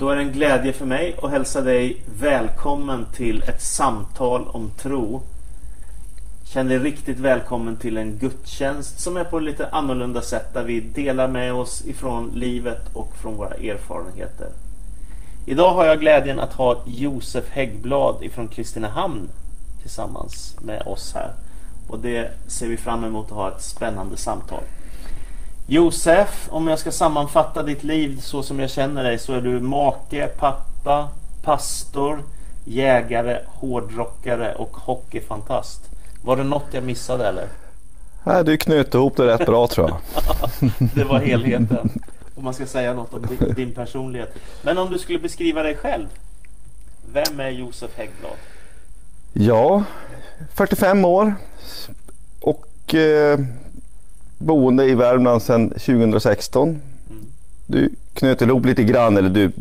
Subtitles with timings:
[0.00, 4.70] Då är det en glädje för mig att hälsa dig välkommen till ett samtal om
[4.70, 5.22] tro.
[6.44, 10.64] Känn dig riktigt välkommen till en gudstjänst som är på ett lite annorlunda sätt där
[10.64, 14.48] vi delar med oss ifrån livet och från våra erfarenheter.
[15.46, 19.28] Idag har jag glädjen att ha Josef Häggblad ifrån Kristinehamn
[19.80, 21.32] tillsammans med oss här.
[21.88, 24.62] Och det ser vi fram emot att ha ett spännande samtal.
[25.72, 29.60] Josef, om jag ska sammanfatta ditt liv så som jag känner dig så är du
[29.60, 31.08] make, pappa,
[31.42, 32.22] pastor,
[32.64, 35.80] jägare, hårdrockare och hockeyfantast.
[36.22, 37.48] Var det något jag missade eller?
[38.24, 40.00] Nej, du knöt ihop det rätt bra tror jag.
[40.94, 41.90] det var helheten.
[42.34, 44.34] Om man ska säga något om din, din personlighet.
[44.62, 46.06] Men om du skulle beskriva dig själv.
[47.12, 48.36] Vem är Josef Häggblad?
[49.32, 49.84] Ja,
[50.54, 51.34] 45 år
[52.40, 53.38] och eh,
[54.40, 56.68] boende i Värmland sedan 2016.
[56.68, 56.82] Mm.
[57.66, 59.52] Du knöt ihop lite grann, eller du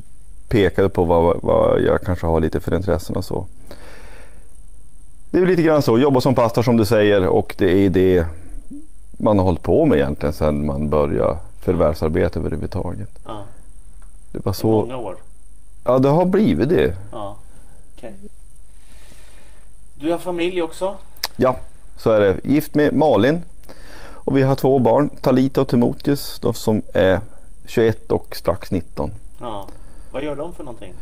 [0.48, 3.46] pekade på vad, vad jag kanske har lite för intressen och så.
[5.32, 8.26] Det är lite grann så, jobba som pastor som du säger och det är det
[9.12, 13.10] man har hållit på med egentligen sedan man började förvärvsarbete överhuvudtaget.
[13.26, 13.44] Ja.
[14.32, 14.68] Det var så.
[14.68, 15.16] Många år?
[15.84, 16.96] Ja, det har blivit det.
[17.12, 17.36] Ja.
[17.98, 18.12] Okay.
[19.96, 20.96] Du har familj också?
[21.36, 21.58] Ja,
[21.98, 22.38] så är det.
[22.44, 23.42] Gift med Malin.
[24.30, 27.20] Och vi har två barn, Talita och Timoteus, de som är
[27.66, 29.12] 21 och strax 19.
[29.40, 29.68] Ja.
[30.12, 30.94] Vad gör de för någonting?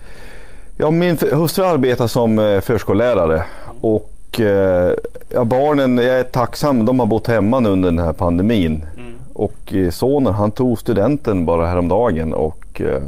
[0.78, 3.78] Ja, min hustru arbetar som eh, förskollärare mm.
[3.82, 4.94] och eh,
[5.30, 8.86] ja, barnen, jag är tacksam, de har bott hemma nu under den här pandemin.
[8.98, 9.14] Mm.
[9.34, 13.02] Och eh, sonen han tog studenten bara häromdagen och eh,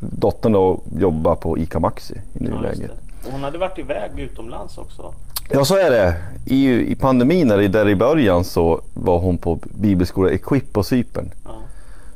[0.00, 2.90] dottern då jobbar på ICA Maxi i nuläget.
[3.24, 5.14] Ja, hon hade varit iväg utomlands också?
[5.50, 6.14] Ja så är det.
[6.46, 11.30] I, i pandemin där i början så var hon på bibelskola Equip på Cypern.
[11.44, 11.50] Ja.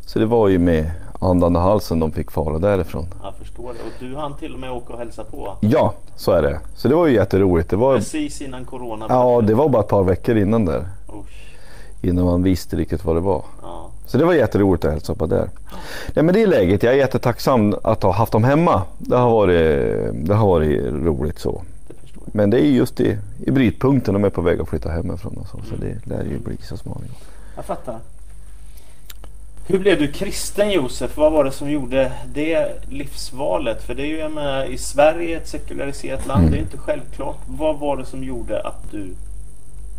[0.00, 0.90] Så det var ju med
[1.20, 3.06] andan och halsen de fick fara därifrån.
[3.22, 3.68] Jag förstår det.
[3.68, 5.56] Och du hann till och med åka och hälsa på?
[5.60, 6.60] Ja, så är det.
[6.76, 7.70] Så det var ju jätteroligt.
[7.70, 7.96] Det var...
[7.96, 9.06] Precis innan corona?
[9.08, 10.88] Ja, det var bara ett par veckor innan där.
[11.08, 11.54] Usch.
[12.02, 13.42] Innan man visste riktigt vad det var.
[13.62, 13.90] Ja.
[14.06, 15.48] Så det var jätteroligt att hälsa på där.
[16.14, 16.82] Ja, men det är läget.
[16.82, 18.82] Jag är jättetacksam att ha haft dem hemma.
[18.98, 21.62] Det har varit, det har varit roligt så.
[22.32, 25.36] Men det är just i, i brytpunkten de är på väg att flytta hemifrån.
[25.36, 27.16] Och så, så det lär ju bli så småningom.
[27.56, 27.98] Jag fattar.
[29.66, 31.16] Hur blev du kristen Josef?
[31.16, 33.82] Vad var det som gjorde det livsvalet?
[33.82, 36.40] För det är ju jag menar, i Sverige ett sekulariserat land.
[36.40, 36.52] Mm.
[36.52, 37.38] Det är inte självklart.
[37.46, 39.14] Vad var det som gjorde att du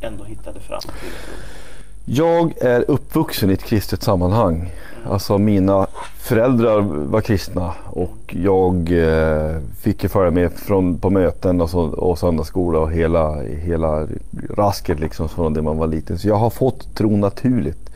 [0.01, 1.68] ändå hittade fram till det?
[2.11, 4.71] Jag är uppvuxen i ett kristet sammanhang.
[5.05, 5.87] Alltså mina
[6.17, 11.81] föräldrar var kristna och jag eh, fick ju följa med från, på möten och, så,
[11.81, 14.07] och söndagsskola och hela, hela
[14.49, 16.17] rasket liksom från det man var liten.
[16.19, 17.89] Så jag har fått tro naturligt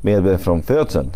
[0.00, 1.10] med mig från födseln.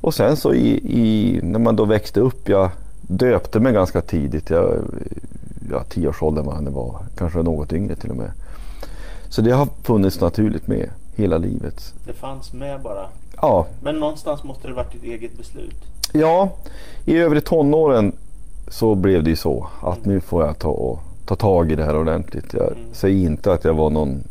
[0.00, 2.70] Och sen så i, i, när man då växte upp, jag
[3.00, 4.50] döpte mig ganska tidigt.
[4.50, 4.74] Jag,
[5.70, 8.30] ja, tioårsåldern var jag var, kanske något yngre till och med.
[9.28, 11.94] Så det har funnits naturligt med hela livet.
[12.06, 13.06] Det fanns med bara?
[13.36, 13.66] Ja.
[13.82, 15.76] Men någonstans måste det varit ditt eget beslut?
[16.12, 16.48] Ja,
[17.04, 18.12] i övre tonåren
[18.68, 20.14] så blev det ju så att mm.
[20.14, 22.54] nu får jag ta, och, ta tag i det här ordentligt.
[22.54, 22.78] Jag mm.
[22.92, 24.22] säger inte att jag var någon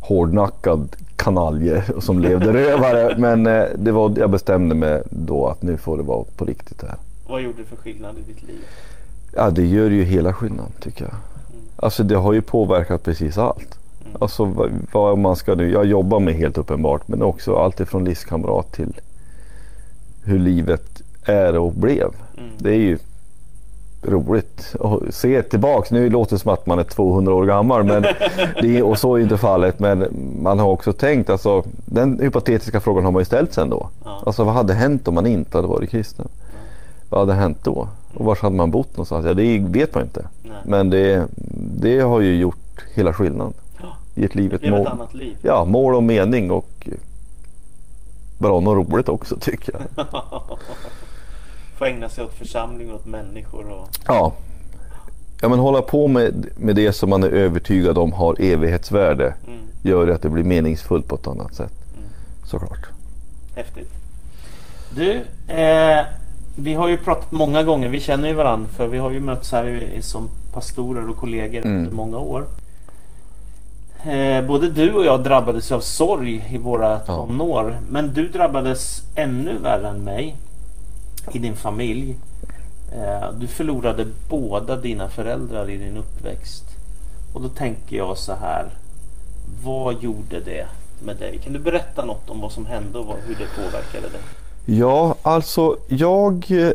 [0.00, 5.76] hårdnackad kanalje som levde rövare men eh, det var, jag bestämde mig då att nu
[5.76, 6.96] får det vara på riktigt det här.
[7.28, 8.58] Vad gjorde det för skillnad i ditt liv?
[9.36, 11.14] Ja det gör ju hela skillnaden tycker jag.
[11.14, 11.64] Mm.
[11.76, 13.78] Alltså det har ju påverkat precis allt.
[14.20, 18.04] Alltså vad, vad, man ska nu, jag jobbar med helt uppenbart men också allt ifrån
[18.04, 19.00] livskamrat till
[20.24, 22.08] hur livet är och blev.
[22.38, 22.50] Mm.
[22.58, 22.98] Det är ju
[24.02, 25.90] roligt att se tillbaks.
[25.90, 28.02] Nu låter det som att man är 200 år gammal men
[28.62, 29.78] det är, och så är inte fallet.
[29.78, 30.06] Men
[30.42, 33.88] man har också tänkt, alltså, den hypotetiska frågan har man ju ställt sig ändå.
[34.04, 34.22] Ja.
[34.26, 36.28] Alltså vad hade hänt om man inte hade varit kristen?
[36.42, 36.58] Ja.
[37.08, 37.88] Vad hade hänt då?
[38.14, 39.26] Och var hade man bott någonstans?
[39.26, 40.26] Ja, det vet man inte.
[40.42, 40.52] Nej.
[40.64, 41.26] Men det,
[41.80, 43.52] det har ju gjort hela skillnaden
[44.14, 44.54] i ett liv.
[44.54, 44.80] Ett mål.
[44.80, 45.36] ett annat liv.
[45.42, 46.88] Ja, mål och mening och
[48.38, 50.06] bra något roligt också tycker jag.
[51.78, 53.70] Få ägna sig åt församling och åt människor.
[53.70, 53.88] Och...
[54.06, 54.32] Ja.
[55.42, 59.58] ja, men hålla på med, med det som man är övertygad om har evighetsvärde mm.
[59.82, 61.72] gör att det blir meningsfullt på ett annat sätt.
[61.96, 62.08] Mm.
[62.44, 62.86] Såklart.
[63.56, 63.90] Häftigt.
[64.96, 65.12] Du,
[65.54, 66.04] eh,
[66.56, 69.52] vi har ju pratat många gånger, vi känner ju varandra för vi har ju mötts
[69.52, 71.78] här som pastorer och kollegor mm.
[71.78, 72.44] under många år.
[74.06, 77.70] Eh, både du och jag drabbades av sorg i våra tonår.
[77.70, 77.76] Ja.
[77.90, 80.36] Men du drabbades ännu värre än mig
[81.32, 82.16] i din familj.
[82.92, 86.64] Eh, du förlorade båda dina föräldrar i din uppväxt.
[87.32, 88.66] Och då tänker jag så här.
[89.64, 90.66] Vad gjorde det
[91.04, 91.38] med dig?
[91.38, 94.20] Kan du berätta något om vad som hände och hur det påverkade dig?
[94.66, 96.70] Ja, alltså jag eh,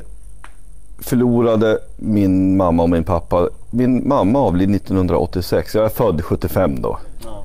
[1.02, 3.50] förlorade min mamma och min pappa.
[3.70, 5.76] Min mamma avled 1986.
[5.76, 6.98] Jag är född 75 då.
[7.26, 7.44] Ja.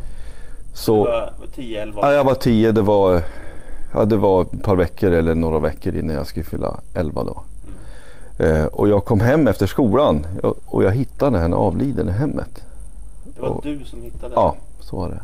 [0.74, 2.72] Så, Du var 10, 11 ja, jag var 10.
[2.72, 3.22] Det var,
[3.94, 7.42] ja, det var ett par veckor eller några veckor innan jag skulle fylla 11 då.
[8.44, 12.62] Eh, och jag kom hem efter skolan och- och jag hittade henne avliden i hemmet.
[13.24, 15.20] Det var och- du som hittade Ja, så var det.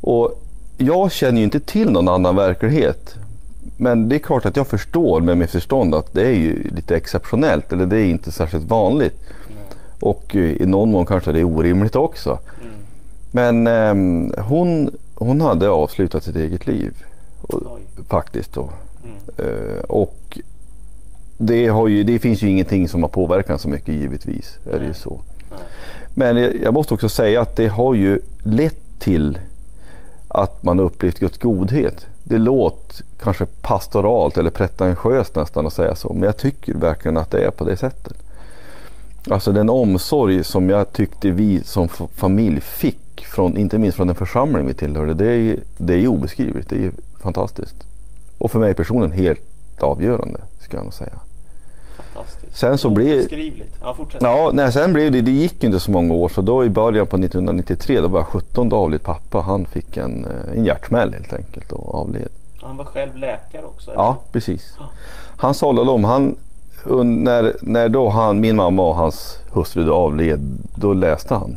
[0.00, 0.42] Och
[0.78, 3.14] jag känner ju inte till någon annan verklighet.
[3.76, 6.96] Men det är klart att jag förstår med mitt förstånd att det är ju lite
[6.96, 9.20] exceptionellt eller det är inte särskilt vanligt.
[9.48, 9.62] Mm.
[10.00, 12.38] Och eh, i någon mån kanske det är orimligt också.
[12.60, 12.74] Mm.
[13.30, 17.04] Men ehm, hon, hon hade avslutat sitt eget liv.
[17.42, 17.78] Och,
[18.08, 18.70] faktiskt då.
[19.04, 19.16] Mm.
[19.38, 20.38] Eh, och
[21.38, 24.58] det, ju, det finns ju ingenting som har påverkat så mycket givetvis.
[24.72, 25.20] Är det ju så.
[26.14, 29.38] Men jag jag måste också säga att det har ju lett till
[30.28, 32.06] att man upplevt Guds godhet.
[32.30, 36.12] Det låter kanske pastoralt eller pretentiöst nästan att säga så.
[36.12, 38.16] Men jag tycker verkligen att det är på det sättet.
[39.30, 44.16] Alltså den omsorg som jag tyckte vi som familj fick, från, inte minst från den
[44.16, 45.14] församling vi tillhörde.
[45.14, 46.68] Det är det är obeskrivligt.
[46.68, 47.76] Det är fantastiskt.
[48.38, 49.40] Och för mig personligen helt
[49.80, 51.18] avgörande, ska jag nog säga.
[52.52, 53.64] Sen så blir-.
[53.82, 54.22] Ja, fortsätt.
[54.22, 57.06] Ja, nej, sen blev det, det gick inte så många år så då i början
[57.06, 59.40] på 1993 då var jag 17 då avled pappa.
[59.40, 62.28] Han fick en, eh, en hjärtsmäll helt enkelt och avled.
[62.62, 63.90] Han var själv läkare också?
[63.90, 64.02] eller?
[64.02, 64.74] Ja, precis.
[65.36, 66.36] Han talade om, han,
[67.04, 70.40] när, när då han, min mamma och hans hustru avled,
[70.74, 71.56] då läste han.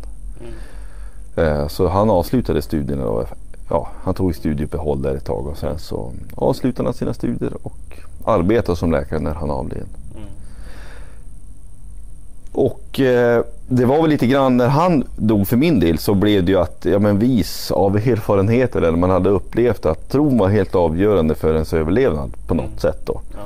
[1.35, 1.61] Mm.
[1.61, 3.25] Eh, så han avslutade studierna då.
[3.69, 7.99] Ja, han tog studieuppehåll där ett tag och sen så avslutade han sina studier och
[8.25, 9.85] arbetade som läkare när han avled.
[12.53, 16.43] Och eh, det var väl lite grann när han dog för min del så blev
[16.45, 20.49] det ju att, ja men vis av erfarenheter eller man hade upplevt att tron var
[20.49, 22.77] helt avgörande för ens överlevnad på något Mm.
[22.77, 23.21] sätt då.
[23.33, 23.39] Ja.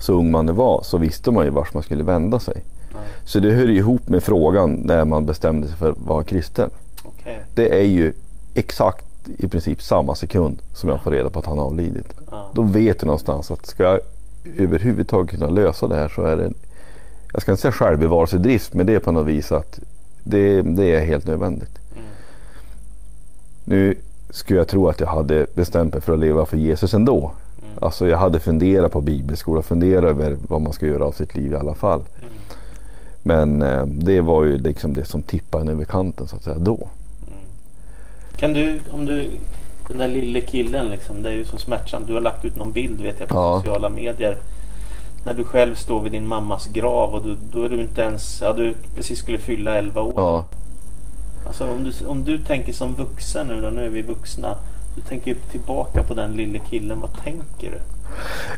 [0.00, 2.62] Så ung man var så visste man ju vart man skulle vända sig.
[2.92, 2.98] Ja.
[3.24, 6.70] Så det hör ihop med frågan när man bestämde sig för att vara kristen.
[7.04, 7.38] Okej.
[7.54, 8.12] Det är ju
[8.54, 9.04] exakt
[9.38, 12.06] i princip samma sekund som jag får reda på att han avlidit.
[12.30, 12.46] Ja.
[12.52, 13.98] Då vet du någonstans att ska jag
[14.58, 16.52] överhuvudtaget kunna lösa det här så är det,
[17.34, 19.80] jag ska inte säga självbevarelsedrift, men det är på något vis att
[20.22, 21.78] det, det är helt nödvändigt.
[21.92, 22.04] Mm.
[23.64, 23.94] Nu
[24.30, 27.18] skulle jag tro att jag hade bestämt mig för att leva för Jesus ändå.
[27.18, 27.78] Mm.
[27.84, 31.52] Alltså jag hade funderat på bibelskola, funderat över vad man ska göra av sitt liv
[31.52, 32.00] i alla fall.
[32.00, 32.32] Mm.
[33.22, 36.88] Men eh, det var ju liksom det som tippade över kanten så att säga då.
[37.26, 37.38] Mm.
[38.36, 39.30] Kan du, om du,
[39.88, 42.06] den där lille killen liksom, det är ju så smärtsamt.
[42.06, 43.58] Du har lagt ut någon bild vet jag på Ja.
[43.58, 44.36] sociala medier.
[45.24, 48.40] När du själv står vid din mammas grav och du, då är du inte ens,
[48.40, 50.12] ja du precis skulle fylla 11 år.
[50.16, 50.44] Ja,
[51.46, 54.56] Alltså om du, om du tänker som vuxen nu då, nu är vi vuxna.
[54.96, 57.78] Du tänker tillbaka på den lille killen, vad tänker du?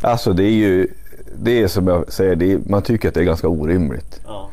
[0.01, 0.89] alltså det är ju,
[1.39, 4.21] det är som jag säger, det är, man tycker att det är ganska orimligt.
[4.27, 4.49] Ja.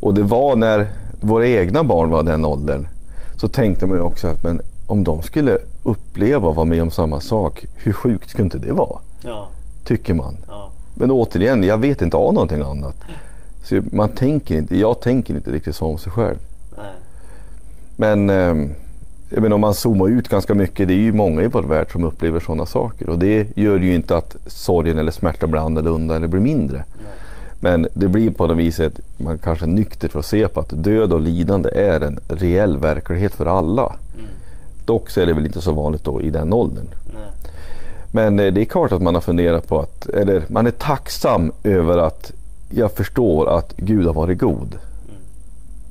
[0.00, 0.86] Och det var när
[1.20, 2.86] våra egna barn var den åldern
[3.36, 6.90] så tänkte man ju också att men om de skulle uppleva och vara med om
[6.90, 8.98] samma sak, hur sjukt skulle inte det vara?
[9.22, 9.48] Ja.
[9.84, 10.36] Tycker man.
[10.48, 10.63] Ja.
[10.94, 12.96] Men återigen, jag vet inte av någonting annat.
[13.62, 16.38] Så man tänker inte, jag tänker inte riktigt så om sig själv.
[16.76, 16.86] Nej.
[17.96, 18.70] Men eh,
[19.28, 21.92] jag menar, om man zoomar ut ganska mycket, det är ju många i vår värld
[21.92, 23.08] som upplever sådana saker.
[23.08, 26.76] Och det gör ju inte att sorgen eller smärtan blir annorlunda eller blir mindre.
[26.76, 27.06] Nej.
[27.60, 31.12] Men det blir på något vis att man kanske nyktert får se på att död
[31.12, 33.82] och lidande är en reell verklighet för alla.
[33.82, 34.26] Mm.
[34.84, 36.86] Dock så är det väl inte så vanligt då i den åldern.
[37.14, 37.22] Nej.
[38.14, 41.52] Men eh, det är klart att man har funderat på att, eller man är tacksam
[41.64, 42.32] över att
[42.70, 44.68] jag förstår att Gud har varit god.
[45.08, 45.20] Mm.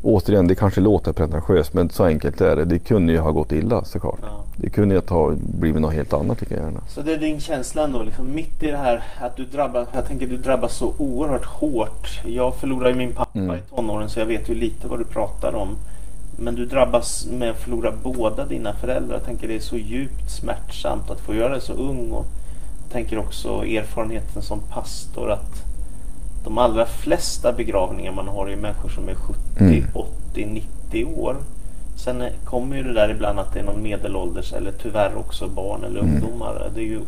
[0.01, 2.65] Återigen, det kanske låter pretentiöst men så enkelt är det.
[2.65, 4.19] Det kunde ju ha gått illa såklart.
[4.21, 4.43] Ja.
[4.55, 6.79] Det kunde ju ha blivit något helt annat lika gärna.
[6.89, 10.07] Så det är din känsla ändå, liksom, mitt i det här att du drabbas, jag
[10.07, 12.21] tänker du drabbas så oerhört hårt.
[12.25, 13.55] Jag förlorade ju min pappa Mm.
[13.55, 15.69] i tonåren så jag vet ju lite vad du pratar om.
[16.37, 19.15] Men du drabbas med att förlora båda dina föräldrar.
[19.15, 22.11] Jag tänker det är så djupt smärtsamt att få göra det så ung.
[22.11, 22.25] Och
[22.91, 25.63] tänker också erfarenheten som pastor att
[26.43, 29.83] de allra flesta begravningar man har är människor som är 70, Mm.
[29.93, 31.35] 80, 90 år.
[31.97, 35.83] Sen kommer ju det där ibland att det är någon medelålders eller tyvärr också barn
[35.83, 36.13] eller Mm.
[36.13, 36.69] ungdomar.
[36.75, 36.99] Det är, ju,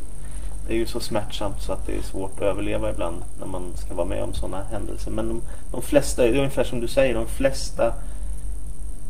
[0.68, 3.62] det är ju så smärtsamt så att det är svårt att överleva ibland när man
[3.76, 5.12] ska vara med om sådana händelser.
[5.12, 5.42] Men de,
[5.72, 7.94] de flesta, det är ungefär som du säger, de flesta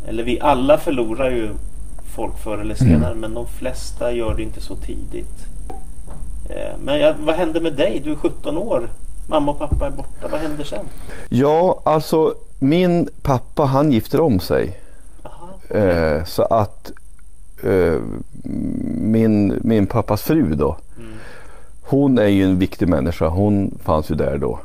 [0.07, 1.49] eller vi alla förlorar ju
[2.15, 5.45] folk förr eller senare men de flesta gör det inte så tidigt.
[6.49, 8.01] Eh, Men jag, vad händer med dig?
[8.03, 8.89] Du är 17 år.
[9.27, 10.27] Mamma och pappa är borta.
[10.31, 10.85] Vad händer sen?
[11.29, 14.79] Ja, alltså min pappa han gifter om sig.
[15.23, 15.77] Aha.
[15.79, 16.91] Eh, så att
[17.63, 17.99] eh,
[19.01, 20.77] min, min pappas fru då.
[20.97, 21.11] Mm.
[21.81, 23.27] hon är ju en viktig människa.
[23.27, 24.59] Hon fanns ju där då.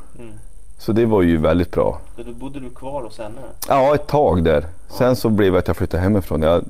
[0.81, 0.85] Mm.
[0.85, 1.99] Så det var ju väldigt bra.
[2.15, 3.41] Så då bodde du kvar hos henne?
[3.67, 4.65] Ja, ett tag där.
[4.89, 6.41] Sen så blev det att jag flyttade hemifrån.
[6.41, 6.63] Jag,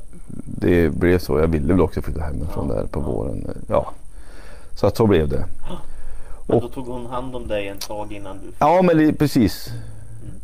[0.46, 1.40] det blev så.
[1.40, 3.48] Jag ville väl också flytta hemifrån Ja, där på våren.
[3.68, 3.92] Ja.
[4.76, 5.46] Så att så blev det.
[6.48, 8.52] Men Och- då tog hon hand om dig en tag innan du...
[8.60, 9.70] Ja, men li- precis.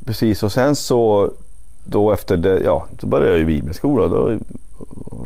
[0.06, 0.44] Precis.
[0.44, 1.32] Och sen så
[1.86, 4.08] då efter det, ja, så började jag i bibelskola.
[4.08, 4.38] Då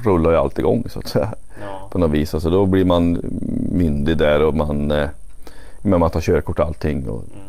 [0.04, 1.34] rullar ju allt igång så att säga.
[1.62, 1.88] Ja.
[1.92, 2.34] På något vis.
[2.34, 3.20] Alltså då blir man
[3.72, 5.10] myndig där och man, eh,
[5.82, 7.10] man tar körkort och allting.
[7.10, 7.46] Och Mm.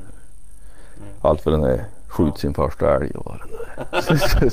[1.29, 4.53] Allt för den är skjut sin första älg och det nu är.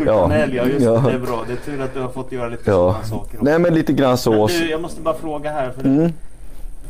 [0.06, 0.90] Ja, ja just ja.
[0.92, 1.12] det.
[1.12, 1.44] Är bra.
[1.46, 2.76] Det är tur att du har fått göra lite Ja.
[2.92, 3.44] sådana saker också.
[3.44, 4.46] Nej men lite grann så.
[4.46, 5.70] du, jag måste bara fråga här.
[5.70, 6.12] För Mm.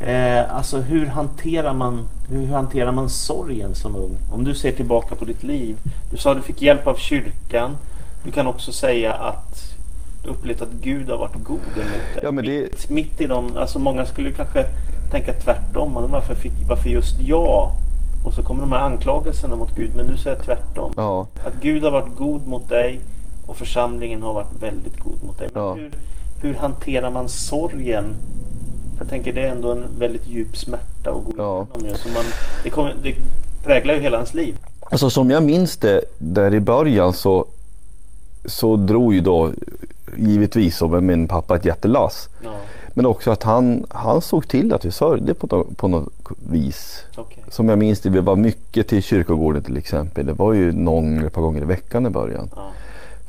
[0.01, 4.17] eh, alltså hur hanterar, man, hur hanterar man sorgen som ung?
[4.33, 5.77] Om du ser tillbaka på ditt liv.
[6.11, 7.77] Du sa att du fick hjälp av kyrkan.
[8.25, 9.65] Du kan också säga att
[10.25, 12.21] du upplevt att Gud har varit god emot dig.
[12.23, 14.65] Ja, men det- mitt, mitt i dem, alltså många skulle kanske
[15.11, 16.09] tänka tvärtom.
[16.11, 17.71] Varför, fick, varför just jag?
[18.25, 19.91] Och så kommer de här anklagelserna mot Gud.
[19.97, 20.93] Men du säger tvärtom.
[20.97, 21.27] Ja.
[21.47, 23.01] Att Gud har varit god mot dig
[23.47, 25.49] och församlingen har varit väldigt god mot dig.
[25.55, 25.75] Men Ja.
[25.75, 25.91] hur,
[26.43, 28.05] hur hanterar man sorgen?
[28.99, 31.67] Jag tänker det är ändå en väldigt djup smärta att gå Ja.
[31.81, 31.99] igenom.
[31.99, 32.25] Så man,
[32.65, 33.15] det, kommer, det
[33.65, 34.57] präglar ju hela ens liv.
[34.91, 37.47] Alltså som jag minns det där i början så,
[38.45, 39.51] så drog ju då
[40.17, 42.29] givetvis med min pappa ett jättelass.
[42.45, 42.51] Ja,
[42.95, 46.13] Men också att han, han såg till att vi sörjde på, på något
[46.51, 47.05] vis.
[47.17, 47.45] okej.
[47.49, 50.27] Som jag minns det, vi var mycket till kyrkogården till exempel.
[50.27, 52.51] Det var ju någon eller ett par gånger i veckan i början.
[52.57, 52.63] Ja.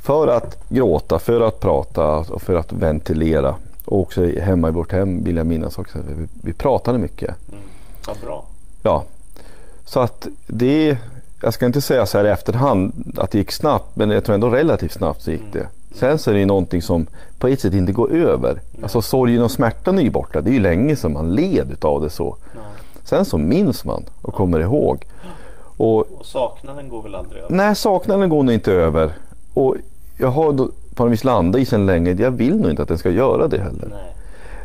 [0.02, 3.56] För att gråta, för att prata och för att ventilera.
[3.86, 5.98] Och också hemma i vårt hem vill jag minnas också.
[6.00, 7.30] att Vi, vi pratade mycket.
[7.52, 7.62] Mm.
[8.08, 8.46] Vad bra.
[8.84, 9.04] Ja.
[9.86, 10.98] Så att det,
[11.42, 13.96] jag ska inte säga så här i efterhand att det gick snabbt.
[13.96, 15.68] Men jag tror ändå relativt snabbt så gick det.
[15.96, 17.08] Sen så är det ju någonting som
[17.40, 18.60] på ett sätt inte går över.
[18.84, 20.42] Alltså sorgen och smärtan är ju borta.
[20.42, 22.36] Det är ju länge sedan man led utav det så.
[23.04, 25.06] Sen så minns man och kommer ihåg.
[25.78, 27.56] Och Och saknaden går väl aldrig över?
[27.56, 29.12] nej, saknaden går nog inte över.
[29.54, 29.76] Och
[30.18, 32.12] jag har då på något vis landat i sen länge.
[32.12, 33.88] Jag vill nog inte att den ska göra det heller.
[33.90, 34.16] Nej.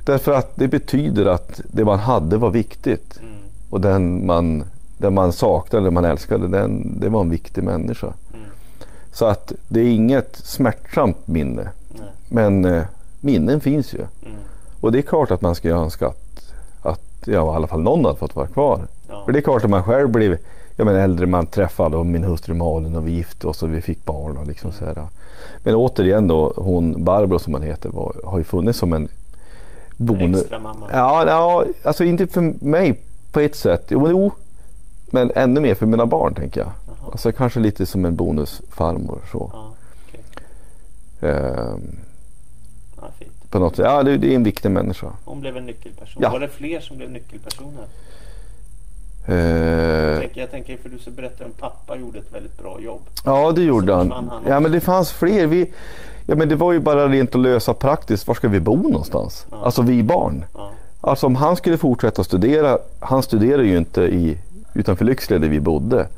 [0.05, 3.19] Därför att det betyder att det man hade var viktigt.
[3.21, 3.33] Mm.
[3.71, 4.65] Och den man,
[4.99, 8.13] den man saknade, den man älskade, den, det var en viktig människa.
[9.15, 9.19] Mm.
[9.19, 11.69] Så att det är inget smärtsamt minne.
[11.89, 12.09] Nej.
[12.29, 12.83] Men eh,
[13.21, 13.99] minnen finns ju.
[13.99, 14.37] Mm.
[14.81, 16.53] Och det är klart att man ska ju önska att,
[16.83, 18.87] att ja, i alla fall någon hade fått vara kvar.
[19.09, 19.23] Ja.
[19.25, 20.39] För det är klart att man själv blev
[20.77, 23.81] jag menar, äldre, man träffade och min hustru Malin och vi gifte oss och vi
[23.81, 24.37] fick barn.
[24.37, 25.07] Och liksom så här.
[25.59, 29.09] Men återigen då, hon Barbro som hon heter var, har ju funnits som en
[29.97, 30.41] bonus.
[30.41, 30.89] Extra mamma.
[30.93, 33.01] Ja, ja, alltså inte för mig
[33.33, 33.87] på ett sätt.
[33.89, 34.33] Jo, men, jo,
[35.07, 36.71] men ännu mer för mina barn tänker jag.
[37.15, 39.51] Alltså kanske lite som en bonusfarmor så.
[39.53, 39.73] Ja,
[40.09, 40.21] okej.
[41.31, 41.97] Ehm,
[43.01, 43.51] Ja, fint.
[43.51, 43.85] på något sätt.
[43.85, 45.07] Ja, det, det är en viktig människa.
[45.25, 46.23] Hon blev en nyckelperson.
[46.23, 46.31] Ja.
[46.31, 47.85] Var det fler som blev nyckelpersoner?
[49.27, 49.37] Ehm,
[50.13, 53.01] Jag tänker, jag tänker för du berättade om pappa gjorde ett väldigt bra jobb.
[53.25, 54.31] ja, det gjorde han.
[54.49, 55.47] Ja, men det fanns fler.
[55.47, 55.73] Vi,
[56.27, 58.27] ja, men det var ju bara rent att lösa praktiskt.
[58.27, 59.47] Var ska vi bo någonstans?
[59.51, 59.65] Ja.
[59.65, 60.45] Alltså vi barn.
[60.55, 60.71] Ja.
[61.01, 62.79] Alltså om han skulle fortsätta studera.
[63.01, 64.39] Han studerade ju inte i,
[64.75, 66.09] utanför Lycksele där vi bodde.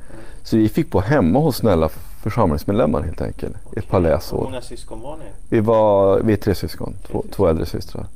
[0.46, 1.88] Så vi fick bo hemma hos snälla
[2.22, 3.56] församlingsmedlemmar helt enkelt.
[3.76, 4.44] Ett par Hur läsår.
[4.44, 5.24] många syskon var ni?
[5.48, 6.94] Vi var vi är tre syskon.
[7.06, 7.30] Två, syskon.
[7.36, 8.06] två äldre systrar.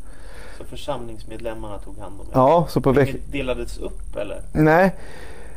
[0.58, 2.30] Så församlingsmedlemmarna tog hand om er?
[2.32, 3.16] Ja, så på veck...
[3.32, 4.40] Delades upp eller?
[4.52, 4.94] Nej.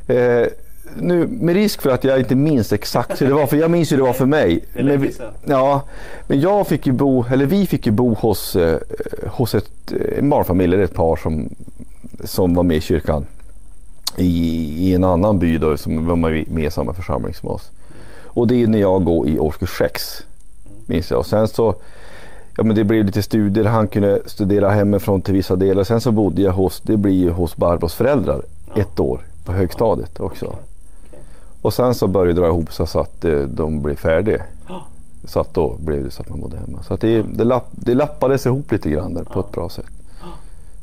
[0.08, 0.48] Eh,
[0.96, 3.48] nu med risk för att jag inte minns exakt hur det var.
[3.48, 4.66] För jag minns hur det var för mig.
[4.74, 5.14] Men vi,
[5.46, 5.82] ja,
[6.28, 8.80] men jag fick ju bo, eller vi fick ju bo hos, eh,
[9.28, 11.50] hos ett, eh, en barnfamilj, eller ett par som,
[12.24, 13.26] som var med i kyrkan.
[14.18, 17.72] I, i en annan by då, som var med i samma församling som oss.
[18.26, 20.24] Och det är när jag går i årskurs 6.
[20.86, 21.20] Minns jag.
[21.20, 21.76] Och sen så,
[22.58, 23.66] ja men det blev lite studier.
[23.66, 25.84] Han kunde studera hemifrån till vissa delar.
[25.84, 28.42] Sen så bodde jag hos, det blir ju hos Barbros föräldrar
[28.76, 30.56] ett år på högstadiet också.
[31.62, 34.44] Och sen så började det dra ihop sig så att eh, de blev färdiga.
[35.26, 36.84] Så att då blev det så att man bodde hemma.
[36.84, 39.86] Så att det, det, lapp, det lappades ihop lite grann där på ett bra sätt.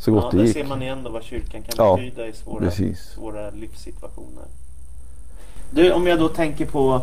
[0.00, 0.57] Så gott Ja, det där gick.
[0.57, 3.00] ser man igen då vad kyrkan kan Ja, betyda i svåra, precis.
[3.00, 4.45] svåra livssituationer.
[5.71, 7.02] Du, om jag då tänker på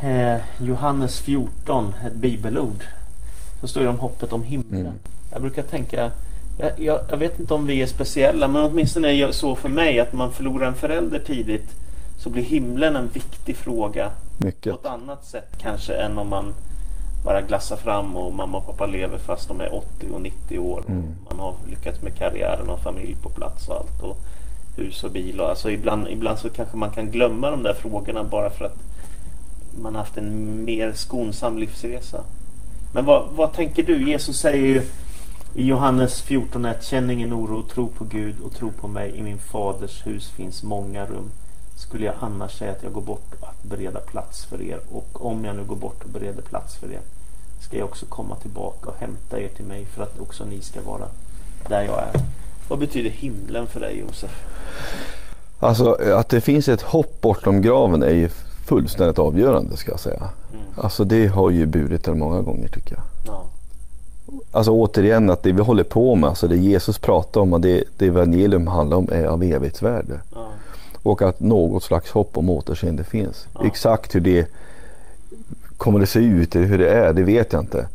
[0.00, 2.84] eh, Johannes 14, ett bibelord.
[3.60, 4.80] Så står det om hoppet om himlen.
[4.80, 4.92] Mm.
[5.32, 6.10] Jag brukar tänka,
[6.58, 9.68] jag, jag, jag vet inte om vi är speciella, men åtminstone är det så för
[9.68, 11.70] mig att man förlorar en förälder tidigt
[12.18, 14.72] så blir himlen en viktig fråga Mycket.
[14.72, 16.54] på ett annat sätt kanske än om man
[17.24, 20.84] bara glassar fram och mamma och pappa lever fast de är 80 och 90 år.
[20.88, 21.04] Mm.
[21.30, 24.02] Man har lyckats med karriären och familj på plats och allt.
[24.02, 24.18] Och
[24.78, 25.40] hus och bil.
[25.40, 28.78] Och alltså ibland, ibland så kanske man kan glömma de där frågorna bara för att
[29.82, 32.24] man har haft en mer skonsam livsresa.
[32.92, 34.10] Men vad, vad tänker du?
[34.10, 34.82] Jesus säger ju
[35.54, 39.12] I Johannes 14.1 Känn ingen oro, tro på Gud och tro på mig.
[39.16, 41.30] I min faders hus finns många rum.
[41.78, 45.44] Skulle jag annars säga att jag går bort att bereda plats för er och om
[45.44, 47.00] jag nu går bort och bereder plats för er
[47.60, 50.80] ska jag också komma tillbaka och hämta er till mig för att också ni ska
[50.82, 51.04] vara
[51.68, 52.20] där jag är.
[52.68, 54.30] Vad betyder himlen för dig Josef?
[55.58, 58.28] Alltså att det finns ett hopp bortom graven är ju
[58.66, 60.28] fullständigt avgörande ska jag säga.
[60.52, 60.64] Mm.
[60.76, 63.04] Alltså det har ju burit det många gånger tycker jag.
[63.26, 63.44] Ja.
[64.50, 67.84] Alltså återigen att det vi håller på med, alltså det Jesus pratar om och det,
[67.98, 70.20] det evangelium handlar om är av evighetsvärde.
[70.34, 70.48] Ja.
[71.02, 73.46] Och att något slags hopp om återseende finns.
[73.54, 73.66] Ja.
[73.66, 74.46] Exakt hur det
[75.76, 77.88] kommer att se ut, eller hur det är, det vet jag inte.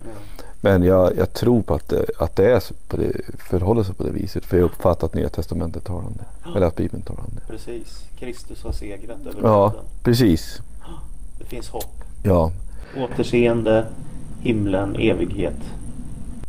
[0.62, 4.04] Men jag, jag, tror på att det, att det, är på det förhåller sig på
[4.04, 4.46] det viset.
[4.46, 6.50] För jag uppfattar att Nya Testamentet talar om det.
[6.58, 7.54] Eller att Bibeln talar om det.
[7.54, 8.04] Precis.
[8.20, 9.86] Kristus har segrat över Ja, världen.
[10.04, 10.62] precis.
[11.40, 12.04] Det finns hopp.
[12.24, 12.52] Ja.
[12.98, 13.86] Återseende,
[14.42, 15.56] himlen, evighet.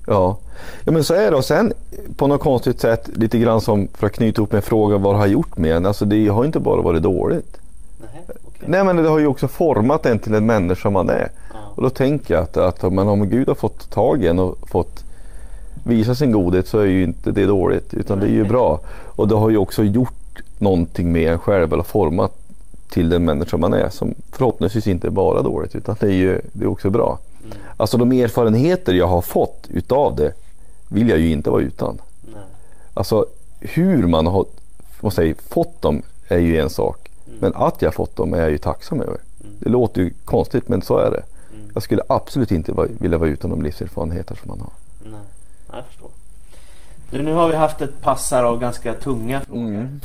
[0.07, 0.37] Ja.
[0.85, 1.37] ja, men så är det.
[1.37, 1.73] Och sen
[2.17, 5.19] på något konstigt sätt lite grann som för att knyta ihop med frågan vad det
[5.19, 5.87] har gjort med en.
[5.87, 7.57] Alltså det har inte bara varit dåligt.
[8.01, 8.69] Nej, okay.
[8.69, 11.31] Nej men det har ju också format en till en människa man är.
[11.75, 14.69] Och då tänker jag att, att men om Gud har fått tag i en och
[14.69, 15.05] fått
[15.85, 18.81] visa sin godhet så är ju inte det dåligt utan det är ju bra.
[19.05, 22.33] Och det har ju också gjort någonting med en själv eller format
[22.91, 26.41] till den människa man är som förhoppningsvis inte är bara dåligt utan det är ju
[26.53, 27.19] det är också bra.
[27.45, 27.57] Mm.
[27.77, 30.33] Alltså de erfarenheter jag har fått utav det
[30.89, 31.99] vill jag ju inte vara utan.
[32.23, 32.43] Nej.
[32.95, 33.27] Alltså
[33.61, 34.47] hur man har
[35.11, 37.11] säga, fått dem är ju en sak.
[37.27, 37.39] Mm.
[37.41, 39.19] Men att jag fått dem är jag ju tacksam över.
[39.41, 39.55] Mm.
[39.59, 41.23] Det låter ju konstigt men så är det.
[41.75, 44.71] Jag skulle absolut inte vilja vara utan de livserfarenheter som man har.
[45.11, 45.21] Nej,
[45.73, 46.11] jag förstår.
[47.11, 49.61] Du, nu har vi haft ett pass här av ganska tunga frågor.
[49.61, 50.01] Mm.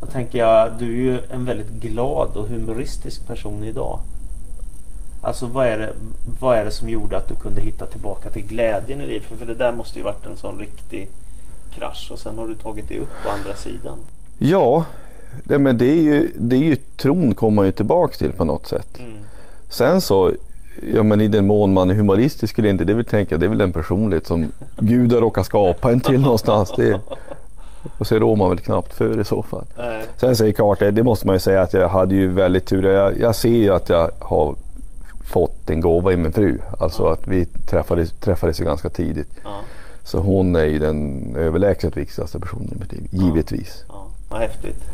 [0.00, 3.98] Då tänker jag, du är ju en väldigt glad och humoristisk person idag.
[5.22, 5.92] Alltså vad är, det,
[6.40, 9.22] vad är det som gjorde att du kunde hitta tillbaka till glädjen i livet?
[9.22, 11.08] För, för det där måste ju varit en sån riktig
[11.74, 13.98] krasch och sen har du tagit dig upp på andra sidan.
[14.38, 14.84] Ja,
[15.44, 18.44] det, men det är ju, det är ju tron kommer man ju tillbaka till på
[18.44, 18.98] något sätt.
[18.98, 19.12] Mm.
[19.68, 20.32] Sen så
[20.94, 23.50] Ja men i den mån man är humoristisk eller inte, det vill tänka, det är
[23.50, 26.72] väl en personlighet som Gud har råkat skapa en till någonstans.
[26.76, 27.00] Det,
[27.98, 29.64] och så rår man väl knappt för i så fall.
[29.78, 30.04] Nej.
[30.16, 32.84] Sen säger klart, det måste man ju säga att jag hade ju väldigt tur.
[32.84, 34.54] Jag, jag ser ju att jag har
[35.30, 36.58] fått en gåva i min fru.
[36.78, 39.30] Alltså att vi träffades, träffades ganska tidigt.
[39.44, 39.56] Ja.
[40.04, 43.84] Så hon är ju den överlägset viktigaste personen i mitt liv, givetvis.
[43.88, 43.94] Ja.
[43.94, 44.06] Ja.
[44.28, 44.84] Vad häftigt.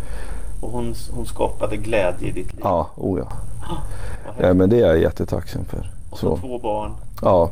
[0.61, 2.61] Och hon, hon skapade glädje i ditt liv?
[2.63, 3.33] Ja, oh ja.
[4.41, 5.91] ja men det är jag jättetacksam för.
[6.11, 6.41] Och så, så.
[6.41, 6.93] två barn?
[7.23, 7.51] Ja.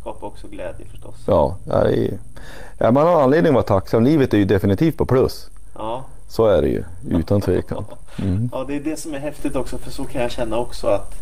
[0.00, 1.14] Skapar också glädje förstås?
[1.26, 2.18] Ja, det är,
[2.78, 4.04] ja, man har anledning att vara tacksam.
[4.04, 5.50] Livet är ju definitivt på plus.
[5.74, 6.04] Ja.
[6.28, 7.84] Så är det ju, utan tvekan.
[8.18, 8.50] Mm.
[8.52, 9.78] Ja, det är det som är häftigt också.
[9.78, 11.14] För så kan jag känna också att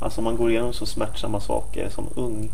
[0.00, 2.50] alltså man går igenom så smärtsamma saker som ung.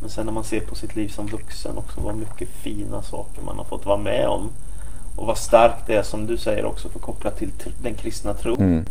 [0.00, 3.42] Men sen när man ser på sitt liv som vuxen också vad mycket fina saker
[3.42, 4.50] man har fått vara med om.
[5.16, 7.50] Och vad starkt det är som du säger också för kopplat till
[7.82, 8.56] den kristna tron.
[8.58, 8.84] Mm.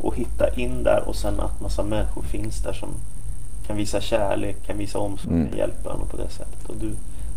[0.00, 2.88] Och hitta in där och sen att massa människor finns där som
[3.66, 5.56] kan visa kärlek, kan visa omsorg, mm.
[5.56, 6.68] hjälpa en på det sättet.
[6.68, 6.92] Och du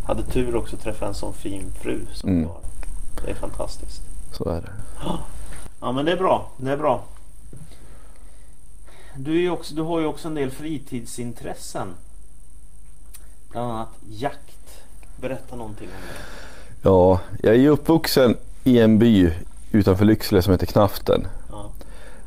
[0.05, 2.41] hade tur också att träffa en sån fin fru som mm.
[2.41, 2.59] du har.
[3.25, 4.01] Det är fantastiskt.
[4.31, 4.71] Så är det.
[5.81, 6.47] Ja men det är bra.
[6.57, 7.03] Det är bra.
[9.15, 11.87] Du, är också, du har ju också en del fritidsintressen.
[13.51, 14.83] Bland annat jakt.
[15.21, 16.89] Berätta någonting om det.
[16.89, 19.31] Ja, jag är uppvuxen i en by
[19.71, 21.27] utanför Lycksele som heter Knaften.
[21.51, 21.65] Ja.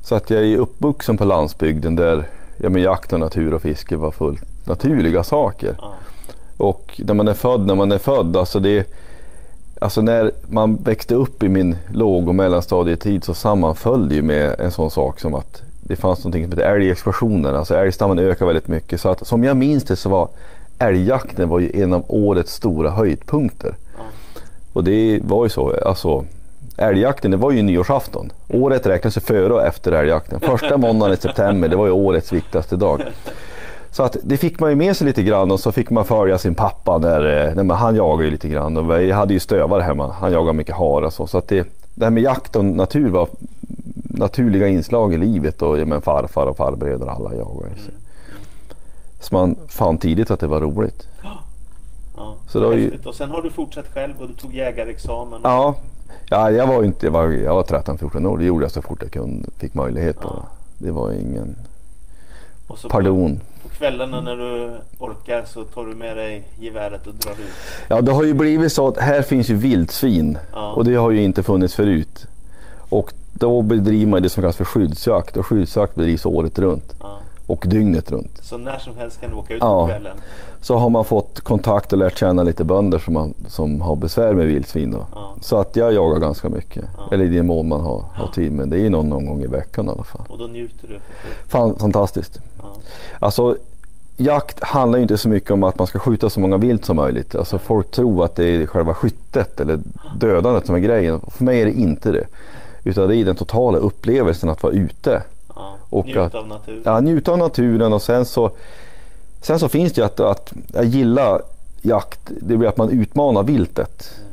[0.03, 3.97] Så att jag är uppvuxen på landsbygden där ja, men jakt och natur och fiske
[3.97, 5.77] var fullt naturliga saker.
[5.79, 5.95] Ja.
[6.57, 8.93] Och när man är född, när man är född, alltså det
[9.81, 14.61] Alltså när man växte upp i min låg och mellanstadietid så sammanföll det ju med
[14.61, 17.57] en sån sak som att det fanns någonting som hette älgexplosionen.
[17.57, 19.01] Alltså älgstammen ökade väldigt mycket.
[19.01, 20.29] Så att som jag minns det så var
[20.79, 23.75] älgjakten var ju en av årets stora höjdpunkter.
[24.73, 25.75] Och det var ju så.
[25.87, 26.25] Alltså,
[26.77, 28.33] älgjakten det var ju nyårsafton.
[28.49, 30.41] Året räknas ju före och efter älgjakten.
[30.41, 33.03] Första måndagen i september det var ju årets viktigaste dag.
[33.91, 36.39] Så att det fick man ju med sig lite grann och så fick man följa
[36.39, 37.47] sin pappa där.
[37.49, 40.13] Eh, nej, han jagade ju lite grann och vi hade ju stövare hemma.
[40.21, 41.27] Han jagade mycket hare och så.
[41.27, 43.29] Så att det, det här med jakt och natur var
[44.17, 47.75] naturliga inslag i livet och ja, men farfar och farbröder alla jagade.
[47.77, 47.91] Så.
[49.21, 51.09] så man fann tidigt att det var roligt.
[52.17, 52.99] Ja, så då ju...
[53.05, 55.41] Och sen har du fortsatt själv och du tog jägarexamen.
[55.45, 55.75] Ja,
[56.29, 58.39] ja jag var inte, jag var, jag var 13-14 år.
[58.39, 60.17] Det gjorde jag så fort jag kunde, fick möjlighet.
[60.23, 60.47] Ja.
[60.79, 61.57] Det var ingen
[62.67, 63.41] och så pardon.
[63.63, 67.55] På, på kvällarna när du orkar så tar du med dig geväret och drar ut.
[67.89, 70.73] Ja, det har ju blivit så att här finns ju vildsvin ja.
[70.73, 72.27] och det har ju inte funnits förut.
[72.89, 76.95] Och då bedriver man det som kallas för skyddsjakt och skyddsjakt bedrivs året runt.
[77.01, 77.19] Ja.
[77.47, 78.39] Och dygnet runt.
[78.43, 79.87] Så när som helst kan du åka ut Ja.
[79.87, 80.17] på kvällen?
[80.61, 84.33] Så har man fått kontakt och lärt känna lite bönder som, man, som har besvär
[84.35, 84.97] med vildsvin.
[85.15, 85.35] Ja.
[85.41, 86.85] Så att jag jagar ganska mycket.
[87.13, 88.53] Eller i den mån man har, har tid.
[88.53, 90.23] Men det är någon, någon gång i veckan i alla fall.
[90.29, 90.99] Och då njuter du?
[91.49, 92.39] Fan, fantastiskt.
[93.19, 93.57] Alltså
[94.17, 97.35] jakt handlar inte så mycket om att man ska skjuta så många vilt som möjligt.
[97.35, 99.79] Alltså folk tror att det är själva skyttet eller
[100.21, 101.21] dödandet som är grejen.
[101.31, 102.25] För mig är det inte det.
[102.87, 105.23] Utan det är den totala upplevelsen att vara ute.
[105.55, 105.75] Ja.
[105.91, 106.83] Och Njuta att- av naturen?
[106.85, 108.51] Ja, njuta av naturen och sen så,
[109.43, 111.43] sen så finns det ju att, att jag gillar
[111.83, 112.21] jakt.
[112.41, 114.11] Det blir att man utmanar viltet.
[114.19, 114.33] Mm.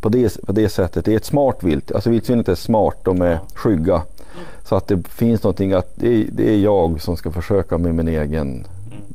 [0.00, 1.04] På det, på det sättet.
[1.04, 1.92] Det är ett smart vilt.
[1.92, 2.96] Alltså vildsvinet är smart.
[3.02, 3.38] De är Ja.
[3.54, 4.02] skygga.
[4.64, 7.94] Så att det finns någonting att det är, det är jag som ska försöka med
[7.94, 8.64] min egen, Mm.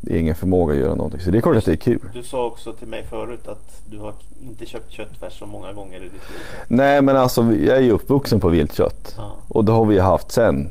[0.07, 1.19] Egen förmåga göra någonting.
[1.19, 1.99] Så det är klart att det är kul.
[2.13, 4.13] Du sa också till mig förut att du har
[4.43, 6.21] inte köpt köttfärs så många gånger i ditt liv.
[6.67, 9.15] Nej men alltså jag är ju uppvuxen på viltkött.
[9.17, 9.35] Ja.
[9.47, 10.69] Och det har vi haft sen.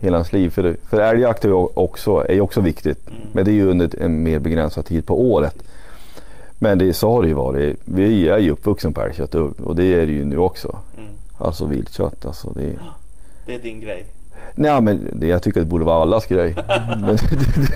[0.00, 0.50] Hela ens liv.
[0.50, 3.08] För, för älgjakt är också, är också viktigt.
[3.08, 3.20] Mm.
[3.32, 5.62] Men det är ju under en mer begränsad tid på året.
[6.58, 7.80] Men det, så har det ju varit.
[7.84, 10.78] Vi är ju uppvuxen på älgkött och, och det är det ju nu också.
[10.98, 11.10] Mm.
[11.38, 12.26] Alltså viltkött.
[12.26, 12.78] Alltså det,
[13.46, 14.06] Det är din grej.
[14.54, 16.54] Nej men det, jag tycker att det borde vara allas grej.
[16.68, 17.18] men,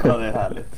[0.04, 0.74] Ja, det är härligt.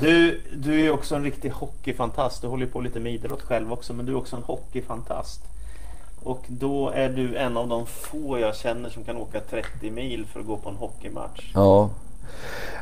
[0.00, 2.42] Du, du är också en riktig hockeyfantast.
[2.42, 3.92] Du håller på lite med idrott själv också.
[3.92, 5.40] Men du är också en hockeyfantast.
[6.22, 10.26] Och då är du en av de få jag känner som kan åka 30 mil
[10.32, 11.50] för att gå på en hockeymatch.
[11.54, 11.90] ja.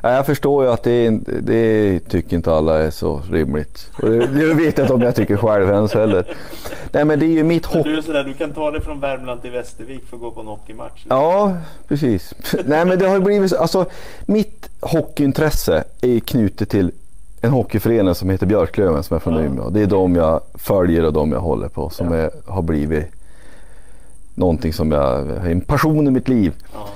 [0.02, 3.90] Ja, Jag förstår ju att det, det tycker inte alla är så rimligt.
[4.02, 6.36] Och det, det vet jag inte om jag tycker själv ens heller.
[6.92, 7.90] Nej men det är ju mitt hockey.
[7.90, 10.40] du är sådär, du kan ta dig från Värmland till Västervik för att gå på
[10.40, 11.04] en hockeymatch.
[11.08, 11.56] Ja,
[11.88, 12.34] precis.
[12.64, 13.56] Nej men det har blivit så.
[13.56, 13.86] Alltså,
[14.26, 16.92] mitt hockeyintresse är knutet till
[17.40, 19.40] en hockeyförening som heter Björklöven som är från Ja.
[19.40, 19.70] Umeå.
[19.70, 22.16] Det är de jag följer och de jag håller på som Ja.
[22.16, 23.06] är, har blivit
[24.34, 26.52] någonting som jag, en passion i mitt liv.
[26.74, 26.88] Ja.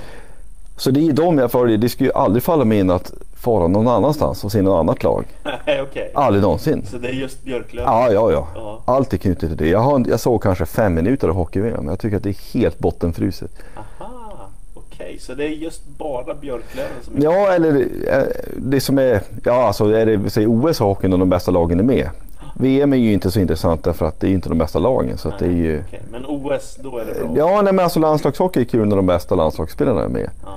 [0.81, 1.77] Så det är de jag följer.
[1.77, 5.03] Det skulle ju aldrig falla mig in att fara någon annanstans och se något annat
[5.03, 5.25] lag.
[5.65, 6.11] Nej, okej.
[6.15, 6.85] Aldrig någonsin.
[6.91, 7.93] Så det är just Björklöven?
[7.93, 8.47] Ja, ja, ja.
[8.55, 8.81] Ja.
[8.85, 9.67] Allt är knutet till det.
[9.67, 11.75] Jag, har, jag såg kanske fem minuter av hockey-VM.
[11.77, 13.51] men Jag tycker att det är helt bottenfruset.
[13.99, 15.17] Aha, okej.
[15.19, 17.21] Så det är just bara Björklöven som är...
[17.23, 18.23] Ja, eller eh,
[18.57, 21.79] det som är, ja alltså är det säg OS har hockeyn och de bästa lagen
[21.79, 22.09] är med.
[22.55, 25.17] VM är ju inte så intressant därför att det är inte de bästa lagen.
[25.17, 27.37] Så att det är ju, Okej, Men OS, då är det bra?
[27.37, 30.29] ja, nej, men alltså landslagshockey är kul när de bästa landslagsspelarna är med.
[30.45, 30.49] Ja.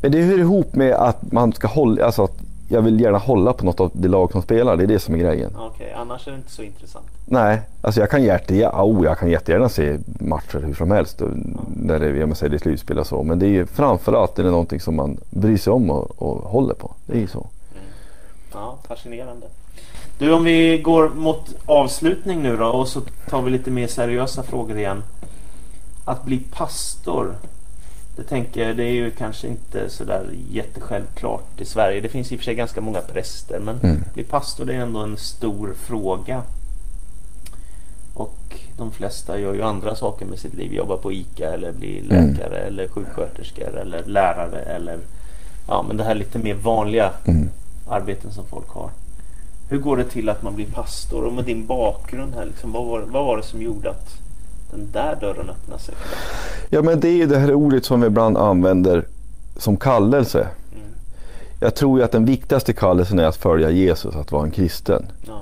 [0.00, 3.52] Men det hör ihop med att man ska hålla, alltså att jag vill gärna hålla
[3.52, 4.76] på något av det lag som spelar.
[4.76, 5.50] Det är det som är grejen.
[5.58, 7.06] Okej, annars är det inte så intressant.
[7.26, 11.30] Nej, alltså jag kan, jätte, oh, jag kan jättegärna se matcher hur som helst och
[11.76, 13.22] när det, jag säger, det är slutspel och så.
[13.22, 16.50] Men det är ju framförallt är det någonting som man bryr sig om och, och
[16.50, 16.90] håller på.
[17.06, 17.46] Det är ju så.
[18.52, 19.46] Ja, fascinerande.
[20.18, 24.42] Du, om vi går mot avslutning nu då och så tar vi lite mer seriösa
[24.42, 25.02] frågor igen.
[26.04, 27.34] Att bli pastor,
[28.18, 32.00] det tänker jag, det är ju kanske inte sådär jättesjälvklart i Sverige.
[32.00, 34.04] Det finns i och för sig ganska många präster, men Mm.
[34.14, 36.42] bli pastor det är ändå en stor fråga.
[38.14, 38.38] Och
[38.76, 40.72] de flesta gör ju andra saker med sitt liv.
[40.74, 42.30] Jobbar på ICA eller blir Mm.
[42.30, 44.98] läkare eller sjuksköterskor eller lärare eller
[45.68, 47.48] ja, men det här lite mer vanliga Mm.
[47.88, 48.90] arbeten som folk har.
[49.68, 51.24] Hur går det till att man blir pastor?
[51.24, 54.14] Och med din bakgrund här, liksom, vad, var, vad var det som gjorde att
[54.70, 55.94] den där dörren öppnade sig?
[56.70, 59.04] Ja men det är det här ordet som vi ibland använder
[59.56, 60.38] som kallelse.
[60.38, 60.86] Mm.
[61.60, 65.06] Jag tror ju att den viktigaste kallelsen är att följa Jesus, att vara en kristen.
[65.26, 65.40] Ja.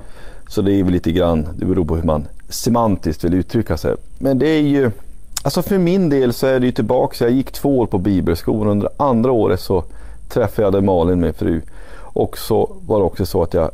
[0.48, 3.94] Så det är väl lite grann, det beror på hur man semantiskt vill uttrycka sig.
[4.18, 4.90] Men det är ju,
[5.42, 8.70] alltså för min del så är det ju tillbaka, jag gick två år på bibelskolan.
[8.70, 9.84] Under andra året så
[10.28, 11.60] träffade jag Malin, min fru.
[11.98, 13.70] Och så var det också så att jag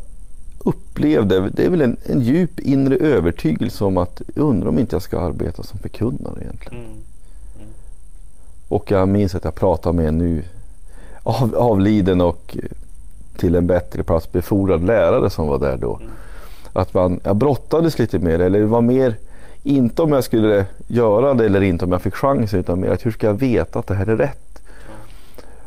[0.65, 4.95] upplevde, det är väl en, en djup inre övertygelse om att jag undrar om inte
[4.95, 6.85] jag ska arbeta som förkunnare egentligen.
[6.85, 6.99] Mm.
[8.69, 10.43] Och jag minns att jag pratade med en nu
[11.23, 12.57] av, avliden och
[13.37, 15.97] till en bättre plats befordrad lärare som var där då.
[15.97, 16.11] Mm.
[16.73, 19.17] Att man, jag brottades lite mer, eller det var mer
[19.63, 23.07] inte om jag skulle göra det eller inte om jag fick chansen utan mer att
[23.07, 24.63] hur ska jag veta att det här är rätt?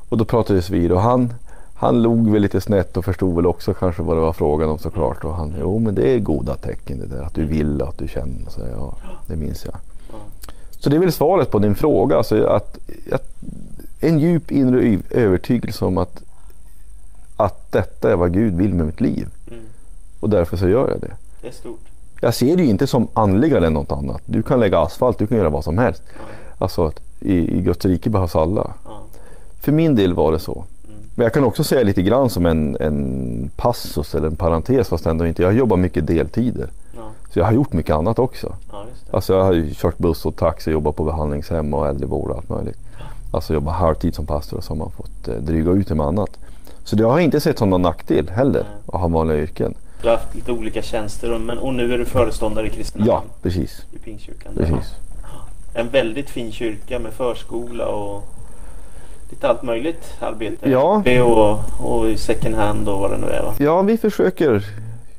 [0.10, 1.34] Och då pratades vi och han,
[1.78, 4.80] han log väl lite snett och förstod väl också kanske vad det var frågan om
[4.80, 5.24] såklart.
[5.24, 7.98] Och han, jo men det är goda tecken det där att du vill och att
[7.98, 8.50] du känner.
[8.50, 8.94] Så, ja,
[9.28, 9.76] det minns jag.
[10.12, 10.18] Ja.
[10.80, 12.18] Så det är väl svaret på din fråga.
[12.18, 12.78] Alltså att,
[13.12, 13.36] att
[14.00, 16.24] en djup inre övertygelse om att,
[17.36, 19.28] att detta är vad Gud vill med mitt liv.
[19.48, 19.64] Mm.
[20.20, 21.14] Och därför så gör jag det.
[21.42, 21.80] Det är stort.
[22.22, 24.22] Jag ser det ju inte som andligare än något annat.
[24.26, 26.04] Du kan lägga asfalt, du kan göra vad som helst.
[26.08, 26.22] Ja.
[26.58, 28.74] Alltså i, i Guds rike behövs alla.
[28.86, 29.02] Ja.
[29.60, 30.66] För min del var det så.
[31.16, 35.06] Men jag kan också säga lite grann som en, en passus eller en parentes fast
[35.06, 35.42] ändå inte.
[35.44, 36.70] Jag jobbar mycket deltider.
[36.96, 37.02] Ja.
[37.34, 38.56] Så jag har gjort mycket annat också.
[38.72, 39.16] ja, just det.
[39.16, 42.50] Alltså jag har ju kört buss och taxi, jobbat på behandlingshem och äldrevård och allt
[42.50, 42.78] möjligt.
[43.32, 46.30] Alltså jobba halvtid som pastor och så har man fått eh, dryga ut med annat.
[46.84, 48.80] Så det har jag inte sett som någon nackdel heller Nej.
[48.94, 49.74] att ha vanliga yrken.
[50.02, 53.34] Du har haft lite olika tjänster men, och nu är du föreståndare i Kristinehamn Ja,
[53.42, 53.86] precis.
[53.94, 54.54] i Pingstkyrkan.
[54.58, 54.94] precis.
[55.74, 58.24] En väldigt fin kyrka med förskola och
[59.30, 60.70] lite allt möjligt arbete.
[60.70, 61.04] Ja.
[61.24, 63.54] Och, och i second hand och vad det nu är va?
[63.60, 64.66] Ja, vi försöker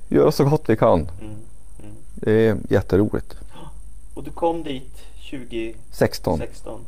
[0.09, 1.01] göra så gott vi kan.
[1.01, 1.11] Mm.
[1.21, 1.95] Mm.
[2.15, 3.37] Det är jätteroligt.
[4.15, 4.97] Och du kom dit
[5.31, 6.39] 2016.
[6.39, 6.81] 16.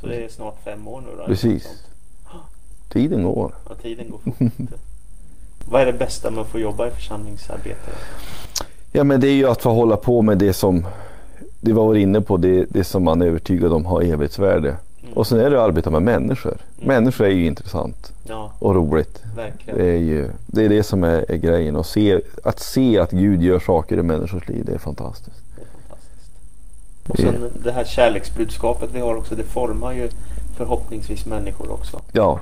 [0.00, 1.24] Så det är snart fem år nu då?
[1.24, 1.68] Precis.
[2.88, 3.54] Tiden går.
[3.68, 4.52] Ja, tiden går fort.
[5.70, 7.90] vad är det bästa med att få jobba i församlingsarbete?
[8.92, 10.86] Ja, men det är ju att få hålla på med det som
[11.60, 14.76] det var inne på, det, det som man är övertygad om har evighetsvärde.
[15.16, 16.56] Och sen är det att arbeta med människor.
[16.76, 16.88] Mm.
[16.88, 19.22] Människor är ju intressant Ja, och roligt.
[19.36, 19.78] verkligen.
[19.78, 21.76] Det är ju det, är det som är, är grejen.
[21.76, 25.36] Och se, att se att Gud gör saker i människors liv, det är fantastiskt.
[25.56, 27.08] Det är fantastiskt.
[27.08, 30.08] Och sen det här kärleksbudskapet vi har också, det formar ju
[30.56, 32.00] förhoppningsvis människor också.
[32.12, 32.40] Ja,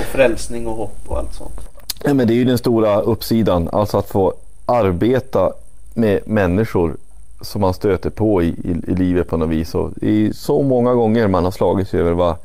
[0.00, 1.60] Och frälsning och hopp och allt sånt.
[2.04, 4.34] Ja, men det är ju den stora uppsidan, alltså att få
[4.66, 5.52] arbeta
[5.94, 6.96] med människor
[7.42, 9.74] som man stöter på i, i, i livet på något vis.
[9.74, 12.36] Och är så många gånger man har slagit sig över vad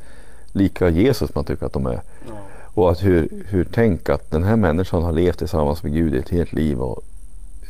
[0.51, 2.01] lika Jesus man tycker att de är.
[2.27, 2.33] Ja.
[2.73, 6.17] Och att hur, hur tänk att den här människan har levt tillsammans med Gud i
[6.17, 6.81] ett helt liv.
[6.81, 7.03] Och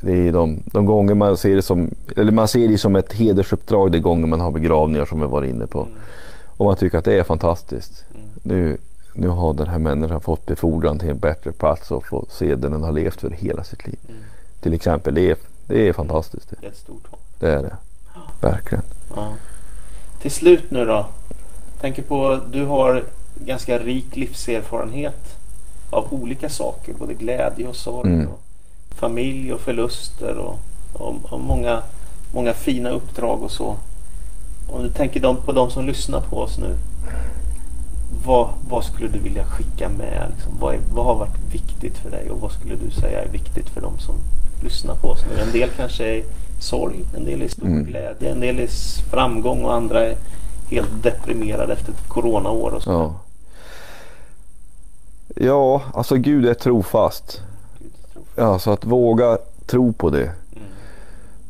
[0.01, 3.13] det är de, de gånger man ser det som, eller man ser det som ett
[3.13, 5.81] hedersuppdrag de gånger man har begravningar som vi var inne på.
[5.81, 5.93] Mm.
[6.57, 8.05] Och man tycker att det är fantastiskt.
[8.15, 8.27] Mm.
[8.43, 8.77] Nu,
[9.13, 12.71] nu har den här människan fått befordran till en bättre plats och få se den
[12.71, 13.99] den har levt för hela sitt liv.
[14.07, 14.21] Mm.
[14.61, 16.49] Till exempel, det det är fantastiskt.
[16.49, 16.67] Det,
[17.39, 17.76] Det är det.
[18.41, 18.84] Verkligen.
[19.15, 19.34] Ja.
[20.21, 21.06] Till slut nu då.
[21.82, 23.04] Tänker på du har
[23.45, 25.36] ganska rik livserfarenhet
[25.89, 26.93] av olika saker.
[26.93, 28.10] Både glädje och sorg.
[28.10, 28.28] Mm.
[28.28, 28.41] Och
[28.89, 30.38] familj och förluster.
[30.38, 30.60] Och,
[30.93, 31.82] och, och många,
[32.34, 33.76] många fina uppdrag och så.
[34.69, 36.78] Om du tänker på de som lyssnar på oss nu.
[38.26, 40.32] Vad, vad skulle du vilja skicka med?
[40.36, 40.54] Liksom?
[40.60, 42.30] Vad, är, vad har varit viktigt för dig?
[42.30, 44.15] Och vad skulle du säga är viktigt för de som
[44.63, 45.41] lyssnar på oss nu?
[45.41, 46.23] En del kanske är
[46.60, 47.84] sorg, en del är stor Mm.
[47.84, 48.67] glädje, en del är
[49.10, 50.15] framgång och andra är
[50.70, 52.91] helt deprimerade efter ett coronaår och så.
[52.91, 53.13] Ja.
[55.36, 57.41] Ja, alltså Gud är trofast.
[57.80, 58.46] Gud, jag tror.
[58.46, 60.24] Ja, så att våga tro på det.
[60.24, 60.67] Mm.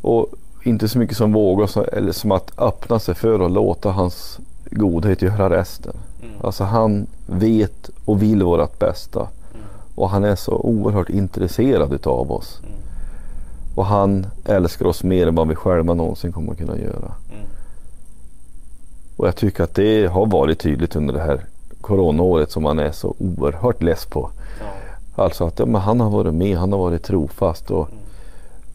[0.01, 0.27] Och
[0.63, 4.39] inte så mycket som våga, eller som att öppna sig för och låta hans
[4.71, 5.93] godhet göra resten.
[6.23, 6.35] Mm.
[6.41, 9.19] Alltså han vet och vill vårt bästa.
[9.19, 9.65] Mm.
[9.95, 12.59] Och han är så oerhört intresserad utav oss.
[12.63, 12.73] Mm.
[13.77, 17.11] Och han älskar oss mer än vad vi själva någonsin kommer att kunna göra.
[17.33, 17.45] Mm.
[19.17, 21.41] Och jag tycker att det har varit tydligt under det här
[21.81, 24.29] coronaåret som man är så oerhört less på.
[24.59, 25.23] Ja.
[25.23, 27.99] Alltså att ja, han har varit med, han har varit trofast och, Mm.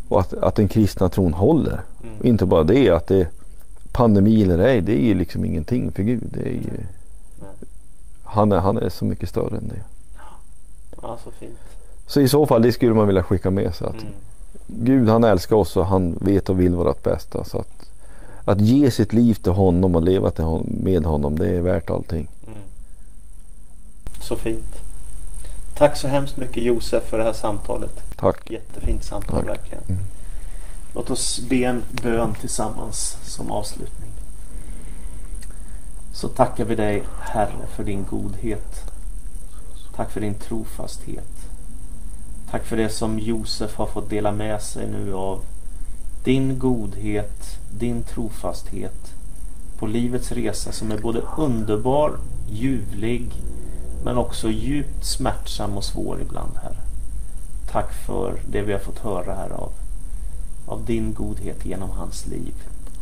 [0.09, 1.81] och att, att den kristna tron håller.
[2.03, 2.15] Mm.
[2.19, 3.29] Och inte bara det, att det
[3.93, 6.23] pandemi eller ej, det är ju liksom ingenting för Gud.
[6.33, 6.85] Det är ju,
[8.25, 9.83] han, är, han är så mycket större än det.
[11.03, 11.59] Ja, så fint.
[12.07, 13.87] Så i så fall, det skulle man vilja skicka med sig.
[13.87, 14.07] Att Mm.
[14.67, 17.45] Gud han älskar oss och han vet och vill vårt bästa.
[17.45, 17.91] Så att,
[18.45, 21.91] att ge sitt liv till honom och leva till hon, med honom, det är värt
[21.91, 22.29] allting.
[22.47, 22.59] Mm.
[24.21, 24.83] Så fint.
[25.75, 28.03] Tack så hemskt mycket Josef för det här samtalet.
[28.17, 28.51] Tack.
[28.51, 29.49] Jättefint samtal Tack.
[29.49, 29.85] verkligen.
[29.89, 30.03] Mm.
[30.95, 34.11] Låt oss be en bön tillsammans som avslutning.
[36.13, 38.93] Så tackar vi dig Herre för din godhet.
[39.97, 41.49] Tack för din trofasthet.
[42.53, 45.41] Tack för det som Josef har fått dela med sig nu av
[46.25, 49.15] din godhet, din trofasthet
[49.79, 52.19] på livets resa som är både underbar,
[52.51, 53.31] ljuvlig
[54.05, 56.83] men också djupt smärtsam och svår ibland Herre.
[57.71, 59.73] Tack för det vi har fått höra här av,
[60.67, 62.55] av din godhet genom hans liv.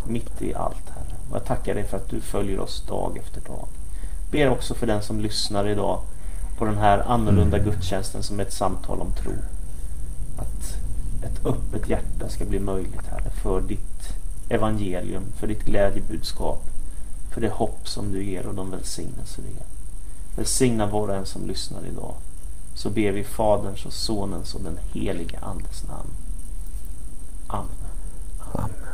[0.06, 1.16] Mitt i allt Herre.
[1.30, 3.66] Och jag tackar dig för att du följer oss dag efter dag.
[4.30, 6.00] Ber också för den som lyssnar idag
[6.60, 9.32] på den här annorlunda gudstjänsten som är ett samtal om tro.
[10.36, 10.76] Att
[11.22, 14.14] ett öppet hjärta ska bli möjligt Herre för ditt
[14.48, 16.62] evangelium, för ditt glädjebudskap,
[17.34, 19.66] för det hopp som du ger och de välsignelser du ger.
[20.36, 22.14] Välsigna var och en som lyssnar idag.
[22.74, 26.10] Så ber vi Faderns och Sonens och den helige Andes namn.
[27.46, 28.89] Amen.